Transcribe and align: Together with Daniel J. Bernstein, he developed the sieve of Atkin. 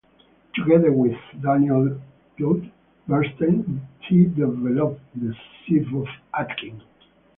Together 0.55 0.91
with 0.91 1.15
Daniel 1.43 2.01
J. 2.35 2.73
Bernstein, 3.07 3.81
he 3.99 4.23
developed 4.25 5.01
the 5.15 5.31
sieve 5.69 5.93
of 5.93 6.07
Atkin. 6.33 6.81